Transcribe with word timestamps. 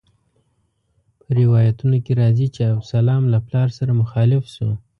روایتونو 1.37 1.97
کې 2.05 2.13
راځي 2.21 2.47
چې 2.55 2.61
ابسلام 2.73 3.23
له 3.33 3.39
پلار 3.47 3.67
سره 3.77 3.91
مخالف 4.01 4.43
شو. 4.55 4.69